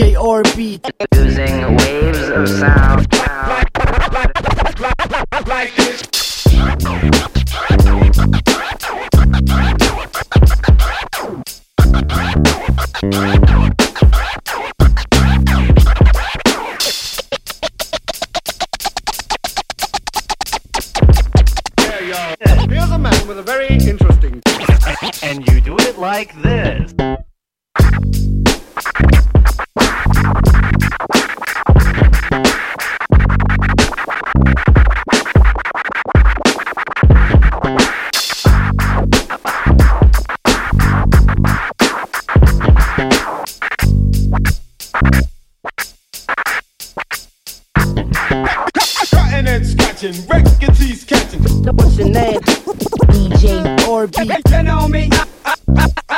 [0.00, 0.80] DJ Orbeat.
[1.14, 3.06] Using waves of sound.
[5.46, 5.70] Like
[22.70, 24.40] Here's a man with a very interesting.
[25.22, 26.94] and you do it like this.
[50.00, 51.42] scratching, records he's catching.
[51.42, 52.40] What's your name?
[52.40, 54.56] DJ Orbeat.
[54.56, 55.08] You know me.
[55.12, 56.09] I, I, I.